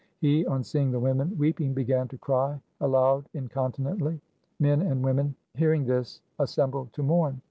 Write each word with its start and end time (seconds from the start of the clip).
He 0.19 0.43
on 0.47 0.63
seeing 0.63 0.89
the 0.89 0.99
women 0.99 1.37
weeping 1.37 1.75
began 1.75 2.07
to 2.07 2.17
cry 2.17 2.59
aloud 2.79 3.29
incontinently. 3.35 4.19
Men 4.59 4.81
and 4.81 5.03
women 5.03 5.35
hearing 5.53 5.85
this 5.85 6.21
assembled 6.39 6.91
to 6.93 7.03
mourn. 7.03 7.39